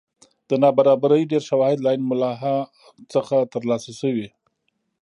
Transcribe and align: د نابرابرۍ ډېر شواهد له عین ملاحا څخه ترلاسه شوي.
د 0.49 0.51
نابرابرۍ 0.63 1.21
ډېر 1.31 1.43
شواهد 1.49 1.77
له 1.81 1.89
عین 1.93 2.01
ملاحا 2.11 2.57
څخه 3.13 3.35
ترلاسه 3.53 3.91
شوي. 4.01 4.27